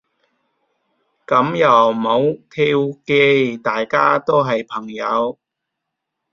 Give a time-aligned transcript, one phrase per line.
[1.27, 3.55] 噉又唔好挑機。
[3.57, 5.37] 大家都係朋友